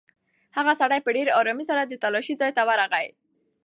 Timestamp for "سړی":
0.81-0.99